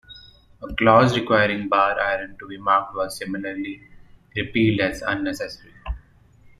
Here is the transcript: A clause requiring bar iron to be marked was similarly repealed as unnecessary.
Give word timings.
A 0.63 0.73
clause 0.73 1.15
requiring 1.15 1.69
bar 1.69 1.99
iron 1.99 2.35
to 2.39 2.47
be 2.47 2.57
marked 2.57 2.95
was 2.95 3.15
similarly 3.19 3.83
repealed 4.35 4.79
as 4.79 5.03
unnecessary. 5.03 5.73